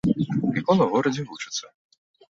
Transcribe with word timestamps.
Мікола 0.05 0.55
ў 0.85 0.89
горадзе 0.95 1.23
вучыцца. 1.29 1.65